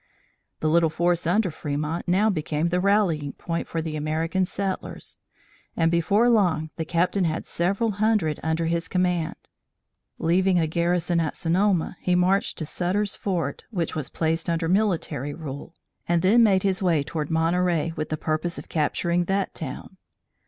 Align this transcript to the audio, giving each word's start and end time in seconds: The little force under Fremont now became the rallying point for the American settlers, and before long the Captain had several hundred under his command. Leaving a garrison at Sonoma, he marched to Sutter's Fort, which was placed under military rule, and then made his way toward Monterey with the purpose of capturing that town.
The 0.61 0.67
little 0.67 0.89
force 0.89 1.27
under 1.27 1.51
Fremont 1.51 2.07
now 2.07 2.31
became 2.31 2.69
the 2.69 2.79
rallying 2.79 3.33
point 3.33 3.67
for 3.67 3.83
the 3.83 3.95
American 3.95 4.45
settlers, 4.47 5.17
and 5.77 5.91
before 5.91 6.27
long 6.27 6.71
the 6.75 6.85
Captain 6.85 7.23
had 7.23 7.45
several 7.45 7.91
hundred 7.91 8.39
under 8.41 8.65
his 8.65 8.87
command. 8.87 9.35
Leaving 10.17 10.57
a 10.57 10.65
garrison 10.65 11.19
at 11.19 11.35
Sonoma, 11.35 11.97
he 11.99 12.15
marched 12.15 12.57
to 12.57 12.65
Sutter's 12.65 13.15
Fort, 13.15 13.65
which 13.69 13.93
was 13.95 14.09
placed 14.09 14.49
under 14.49 14.67
military 14.67 15.35
rule, 15.35 15.75
and 16.09 16.23
then 16.23 16.41
made 16.41 16.63
his 16.63 16.81
way 16.81 17.03
toward 17.03 17.29
Monterey 17.29 17.93
with 17.95 18.09
the 18.09 18.17
purpose 18.17 18.57
of 18.57 18.69
capturing 18.69 19.25
that 19.25 19.53
town. 19.53 19.97